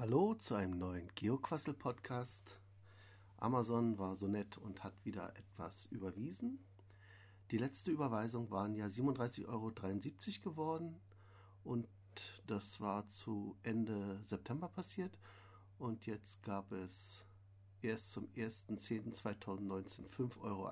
[0.00, 2.58] Hallo zu einem neuen Geoquassel-Podcast.
[3.36, 6.58] Amazon war so nett und hat wieder etwas überwiesen.
[7.50, 9.70] Die letzte Überweisung waren ja 37,73 Euro
[10.52, 10.96] geworden
[11.64, 11.86] und
[12.46, 15.18] das war zu Ende September passiert.
[15.78, 17.26] Und jetzt gab es
[17.82, 20.70] erst zum 1.10.2019 5,81 Euro.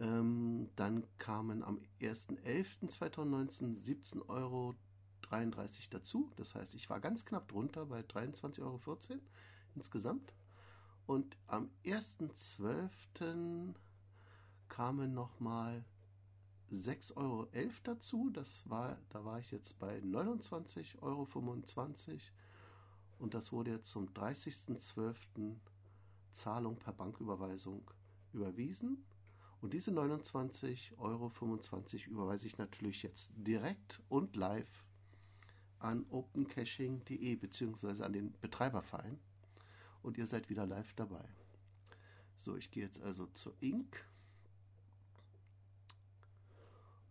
[0.00, 4.74] Ähm, dann kamen am 1.11.2019 17,33 Euro
[5.90, 6.30] dazu.
[6.36, 8.80] Das heißt, ich war ganz knapp drunter bei 23,14 Euro
[9.74, 10.34] insgesamt.
[11.06, 13.74] Und am 1.12.
[14.68, 15.84] kamen nochmal
[16.70, 17.48] 6,11 Euro
[17.82, 18.30] dazu.
[18.30, 21.26] Das war, da war ich jetzt bei 29,25 Euro.
[23.18, 25.56] Und das wurde jetzt zum 30.12.
[26.32, 27.90] Zahlung per Banküberweisung
[28.32, 29.04] überwiesen.
[29.60, 31.32] Und diese 29,25 Euro
[32.06, 34.84] überweise ich natürlich jetzt direkt und live
[35.80, 38.02] an opencaching.de bzw.
[38.04, 39.18] an den Betreiberverein.
[40.02, 41.24] Und ihr seid wieder live dabei.
[42.36, 44.02] So, ich gehe jetzt also zur Inc.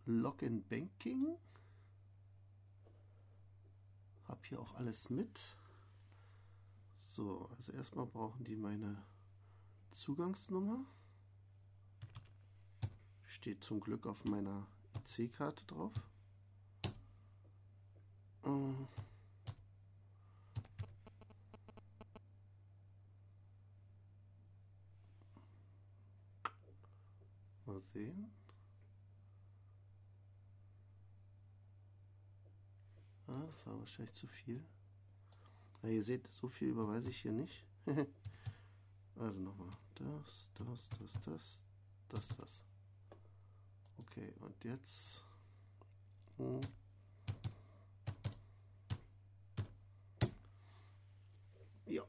[0.06, 1.38] Login Banking.
[4.28, 5.40] Hab hier auch alles mit.
[6.98, 9.04] So, also erstmal brauchen die meine
[9.92, 10.86] Zugangsnummer.
[13.24, 15.94] Steht zum Glück auf meiner IC-Karte drauf.
[18.50, 18.74] Äh.
[27.66, 28.32] Mal sehen.
[33.28, 34.64] Ah, das war wahrscheinlich zu viel.
[35.84, 37.64] Ja, ihr seht, so viel überweise ich hier nicht.
[39.16, 39.78] also nochmal.
[39.96, 41.62] Das, das, das, das,
[42.10, 42.66] das, das.
[43.98, 45.24] Okay, und jetzt.
[46.38, 46.62] Hm.
[51.90, 52.04] Ja.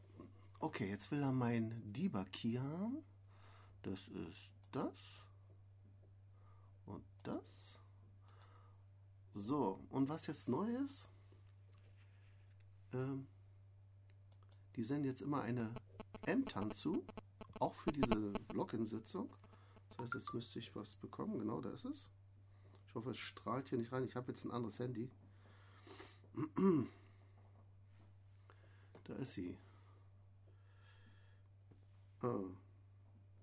[0.62, 3.02] Okay, jetzt will er mein Debug Key haben.
[3.82, 4.94] Das ist das.
[6.84, 7.78] Und das.
[9.32, 11.08] So, und was jetzt neu ist,
[12.92, 13.26] ähm,
[14.76, 15.74] die senden jetzt immer eine
[16.26, 17.06] M-TAN zu,
[17.58, 19.30] auch für diese Login-Sitzung.
[19.88, 21.38] Das heißt, jetzt müsste ich was bekommen.
[21.38, 22.06] Genau, da ist es.
[22.86, 24.04] Ich hoffe, es strahlt hier nicht rein.
[24.04, 25.10] Ich habe jetzt ein anderes Handy.
[29.04, 29.56] Da ist sie.
[32.22, 32.26] Ah.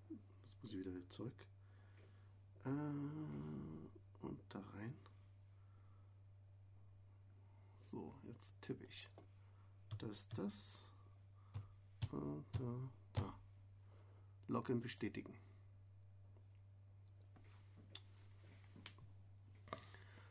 [0.08, 1.46] Jetzt muss ich wieder zurück.
[2.64, 4.94] Äh, und da rein.
[7.90, 9.08] So, jetzt tippe ich.
[9.98, 10.82] Das, das.
[12.10, 13.38] Da, da, da.
[14.46, 15.34] Login bestätigen.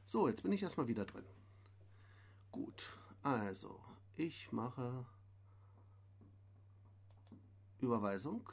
[0.06, 1.26] So, jetzt bin ich erstmal wieder drin.
[2.50, 2.88] Gut,
[3.24, 3.84] also
[4.16, 5.06] ich mache
[7.80, 8.50] Überweisung.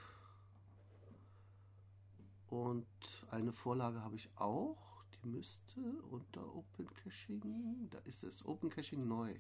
[2.49, 2.87] Und
[3.31, 5.05] eine Vorlage habe ich auch.
[5.23, 5.81] Die müsste
[6.11, 9.35] unter Open Caching, da ist es, Open Caching neu.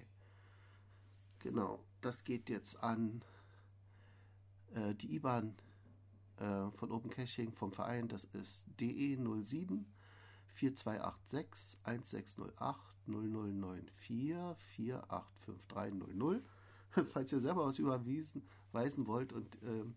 [1.41, 3.23] Genau, das geht jetzt an
[4.75, 5.55] äh, die IBAN
[6.39, 9.85] äh, von Open Caching vom Verein, das ist DE07
[10.55, 13.93] 4286 1608 0094
[14.61, 16.43] 485300.
[17.13, 19.95] Falls ihr selber was überwiesen weisen wollt und ähm,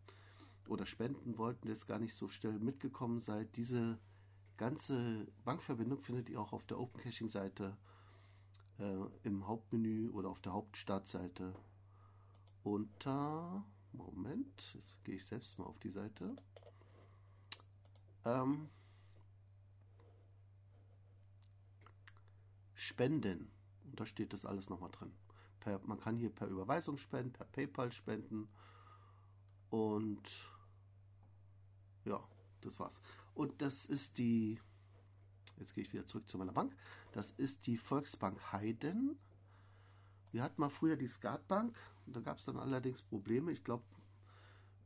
[0.68, 3.98] oder spenden wollt und jetzt gar nicht so schnell mitgekommen seid, diese
[4.58, 7.78] ganze Bankverbindung findet ihr auch auf der Open Caching Seite
[8.80, 11.56] äh, im Hauptmenü oder auf der Hauptstartseite
[12.64, 16.36] unter Moment, jetzt gehe ich selbst mal auf die Seite.
[18.26, 18.70] Ähm,
[22.74, 23.50] Spenden.
[23.86, 25.12] Und da steht das alles nochmal drin.
[25.60, 28.48] Per, man kann hier per Überweisung spenden, per PayPal spenden.
[29.70, 30.22] Und
[32.06, 32.24] ja,
[32.62, 33.02] das war's.
[33.34, 34.60] Und das ist die,
[35.58, 36.76] jetzt gehe ich wieder zurück zu meiner Bank,
[37.12, 39.18] das ist die Volksbank Heiden.
[40.32, 43.52] Wir hatten mal früher die Skatbank, da gab es dann allerdings Probleme.
[43.52, 43.84] Ich glaube,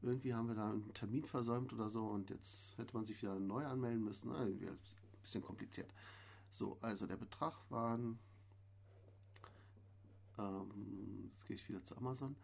[0.01, 3.39] irgendwie haben wir da einen Termin versäumt oder so und jetzt hätte man sich wieder
[3.39, 4.31] neu anmelden müssen.
[4.31, 4.79] Ein
[5.21, 5.93] bisschen kompliziert.
[6.49, 8.19] So, also der Betrag waren,
[10.41, 12.35] ähm, jetzt gehe ich wieder zu Amazon,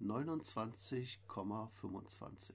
[0.00, 2.52] 29,25.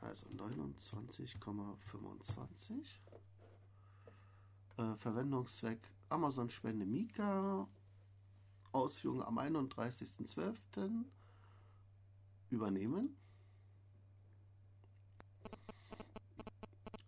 [0.00, 2.86] Also 29,25.
[4.76, 7.68] Äh, Verwendungszweck Amazon Spende Mika.
[8.72, 11.04] Ausführung am 31.12.
[12.50, 13.16] Übernehmen.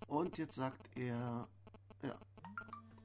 [0.09, 1.49] Und jetzt sagt er,
[2.03, 2.19] ja,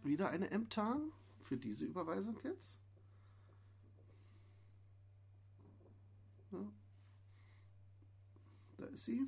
[0.04, 1.12] wieder eine M-TAN
[1.44, 2.80] für diese Überweisung jetzt.
[6.51, 6.71] Ja.
[8.77, 9.27] Da ist sie.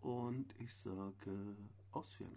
[0.00, 1.56] Und ich sage
[1.92, 2.36] ausführen.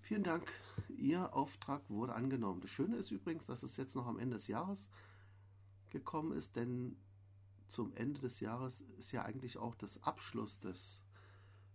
[0.00, 0.50] Vielen Dank.
[0.98, 2.60] Ihr Auftrag wurde angenommen.
[2.60, 4.90] Das Schöne ist übrigens, dass es jetzt noch am Ende des Jahres
[5.90, 6.96] gekommen ist, denn
[7.68, 11.04] zum Ende des Jahres ist ja eigentlich auch das Abschluss des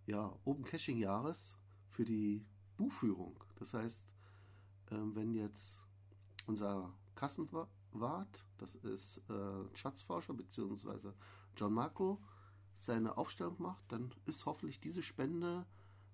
[0.06, 1.56] ja, Open Caching Jahres
[1.90, 2.44] für die
[2.76, 3.42] Buchführung.
[3.56, 4.04] Das heißt,
[4.90, 5.80] ähm, wenn jetzt
[6.46, 11.12] unser Kassenwart, das ist äh, Schatzforscher bzw.
[11.56, 12.20] John Marco,
[12.74, 15.66] seine Aufstellung macht, dann ist hoffentlich diese Spende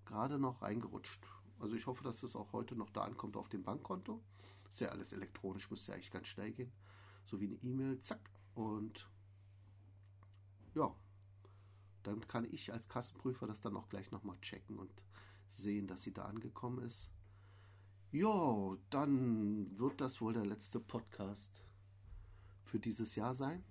[0.05, 1.21] gerade noch reingerutscht.
[1.59, 4.23] Also ich hoffe, dass es auch heute noch da ankommt auf dem Bankkonto.
[4.69, 6.73] Ist ja alles elektronisch, müsste ja eigentlich ganz schnell gehen.
[7.27, 8.31] So wie eine E-Mail, zack.
[8.55, 9.09] Und
[10.75, 10.95] ja,
[12.03, 14.91] dann kann ich als Kassenprüfer das dann auch gleich nochmal checken und
[15.47, 17.11] sehen, dass sie da angekommen ist.
[18.11, 21.63] Ja, dann wird das wohl der letzte Podcast
[22.65, 23.65] für dieses Jahr sein.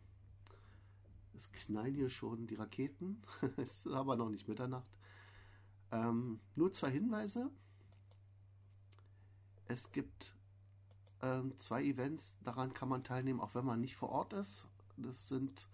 [1.38, 3.22] Es knallen hier schon die Raketen.
[3.58, 4.88] es ist aber noch nicht Mitternacht.
[5.92, 7.52] Ähm, nur zwei Hinweise.
[9.66, 10.36] Es gibt
[11.22, 14.68] ähm, zwei Events, daran kann man teilnehmen, auch wenn man nicht vor Ort ist.
[14.98, 15.68] Das sind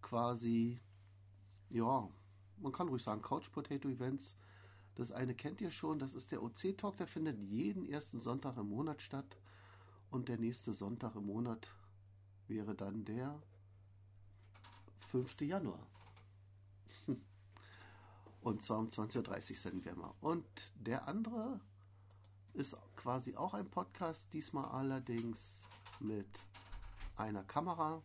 [0.00, 0.80] quasi,
[1.72, 2.08] ja,
[2.58, 4.36] man kann ruhig sagen, Couch Potato Events.
[4.94, 8.56] Das eine kennt ihr schon, das ist der OC Talk, der findet jeden ersten Sonntag
[8.58, 9.38] im Monat statt.
[10.10, 11.68] Und der nächste Sonntag im Monat
[12.46, 13.40] wäre dann der
[15.10, 15.40] 5.
[15.40, 15.86] Januar.
[18.42, 20.12] Und zwar um 20.30 Uhr senden wir mal.
[20.20, 21.60] Und der andere
[22.52, 25.62] ist quasi auch ein Podcast, diesmal allerdings
[26.00, 26.28] mit
[27.16, 28.02] einer Kamera,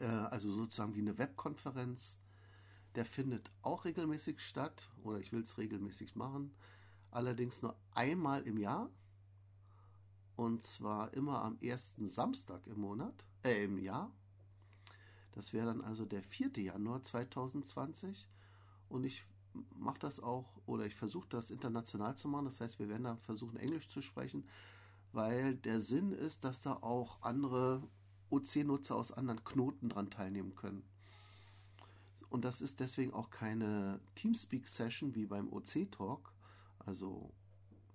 [0.00, 2.21] äh, also sozusagen wie eine Webkonferenz.
[2.94, 6.54] Der findet auch regelmäßig statt oder ich will es regelmäßig machen,
[7.10, 8.90] allerdings nur einmal im Jahr
[10.36, 14.10] und zwar immer am ersten Samstag im Monat, äh, im Jahr.
[15.32, 16.50] Das wäre dann also der 4.
[16.58, 18.28] Januar 2020
[18.88, 19.24] und ich
[19.74, 22.46] mache das auch oder ich versuche das international zu machen.
[22.46, 24.44] Das heißt, wir werden da versuchen, Englisch zu sprechen,
[25.12, 27.82] weil der Sinn ist, dass da auch andere
[28.30, 30.82] OC-Nutzer aus anderen Knoten dran teilnehmen können.
[32.32, 36.32] Und das ist deswegen auch keine Teamspeak-Session wie beim OC-Talk,
[36.78, 37.30] also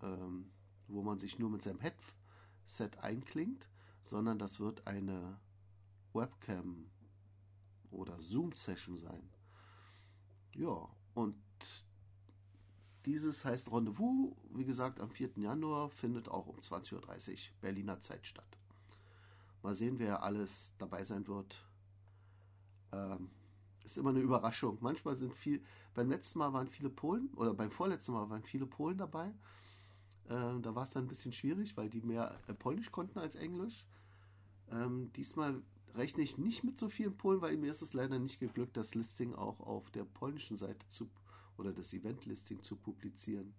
[0.03, 0.51] ähm,
[0.87, 3.67] wo man sich nur mit seinem Headset einklingt,
[4.03, 5.39] sondern das wird eine
[6.13, 6.85] Webcam
[7.89, 9.27] oder Zoom-Session sein.
[10.53, 11.41] Ja, und
[13.07, 15.31] dieses heißt Rendezvous, wie gesagt, am 4.
[15.37, 18.59] Januar findet auch um 20.30 Uhr Berliner Zeit statt.
[19.63, 21.65] Mal sehen, wer alles dabei sein wird.
[22.91, 23.31] Ähm,
[23.91, 24.77] ist immer eine Überraschung.
[24.81, 25.63] Manchmal sind viel,
[25.93, 29.33] beim letzten Mal waren viele Polen, oder beim vorletzten Mal waren viele Polen dabei.
[30.29, 33.35] Ähm, da war es dann ein bisschen schwierig, weil die mehr äh, Polnisch konnten als
[33.35, 33.85] Englisch.
[34.71, 35.61] Ähm, diesmal
[35.95, 38.93] rechne ich nicht mit so vielen Polen, weil mir ist es leider nicht geglückt, das
[38.93, 41.09] Listing auch auf der polnischen Seite zu
[41.57, 43.55] oder das Event-Listing zu publizieren.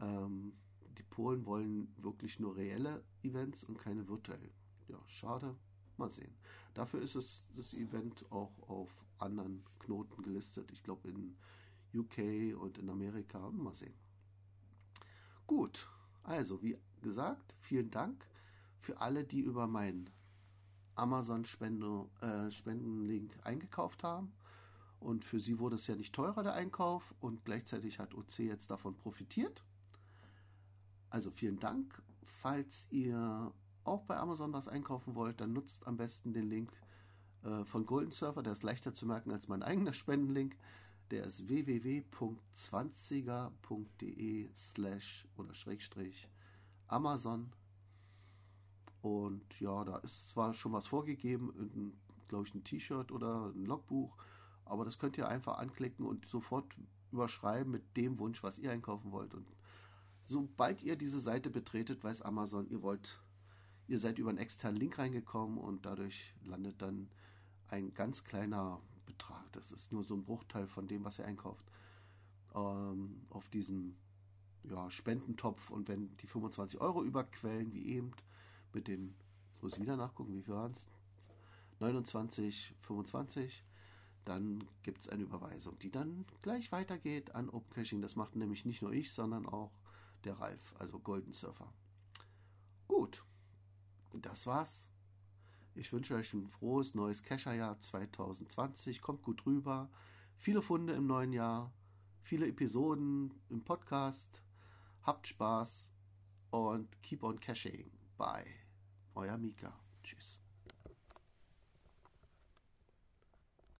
[0.00, 0.54] Ähm,
[0.96, 4.52] die Polen wollen wirklich nur reelle Events und keine virtuellen.
[4.88, 5.54] Ja, schade.
[5.96, 6.34] Mal sehen.
[6.72, 10.70] Dafür ist es das Event auch auf anderen Knoten gelistet.
[10.72, 11.36] Ich glaube in
[11.94, 13.50] UK und in Amerika.
[13.50, 13.94] Mal sehen.
[15.46, 15.88] Gut,
[16.22, 18.26] also wie gesagt, vielen Dank
[18.78, 20.10] für alle, die über meinen
[20.94, 24.32] Amazon-Spendenlink äh, eingekauft haben.
[25.00, 27.14] Und für sie wurde es ja nicht teurer, der Einkauf.
[27.20, 29.62] Und gleichzeitig hat OC jetzt davon profitiert.
[31.10, 32.02] Also vielen Dank.
[32.24, 33.52] Falls ihr
[33.84, 36.72] auch bei Amazon was einkaufen wollt, dann nutzt am besten den Link
[37.44, 38.42] äh, von Golden Surfer.
[38.42, 40.56] Der ist leichter zu merken als mein eigener Spendenlink.
[41.10, 46.28] Der ist www.20er.de slash oder Schrägstrich
[46.88, 47.52] Amazon.
[49.02, 51.92] Und ja, da ist zwar schon was vorgegeben,
[52.28, 54.16] glaube ich, ein T-Shirt oder ein Logbuch
[54.64, 56.66] aber das könnt ihr einfach anklicken und sofort
[57.12, 59.34] überschreiben mit dem Wunsch, was ihr einkaufen wollt.
[59.34, 59.46] Und
[60.24, 63.20] sobald ihr diese Seite betretet, weiß Amazon, ihr wollt,
[63.86, 67.08] ihr seid über einen externen Link reingekommen und dadurch landet dann
[67.68, 69.50] ein ganz kleiner Betrag.
[69.52, 71.64] Das ist nur so ein Bruchteil von dem, was ihr einkauft.
[72.54, 73.96] Ähm, auf diesem
[74.64, 78.12] ja, Spendentopf und wenn die 25 Euro überquellen, wie eben
[78.72, 79.14] mit den,
[79.52, 80.88] jetzt muss ich wieder nachgucken, wie viel waren es?
[81.80, 83.64] 29, 25
[84.24, 88.00] dann gibt es eine Überweisung, die dann gleich weitergeht an Open Caching.
[88.00, 89.70] Das macht nämlich nicht nur ich, sondern auch
[90.24, 91.72] der Ralf, also Golden Surfer.
[92.88, 93.22] Gut,
[94.12, 94.88] das war's.
[95.76, 99.00] Ich wünsche euch ein frohes neues Kescherjahr 2020.
[99.00, 99.90] Kommt gut rüber.
[100.36, 101.72] Viele Funde im neuen Jahr,
[102.22, 104.42] viele Episoden im Podcast.
[105.02, 105.92] Habt Spaß
[106.50, 107.90] und keep on caching.
[108.16, 108.46] Bye.
[109.14, 109.78] Euer Mika.
[110.02, 110.43] Tschüss.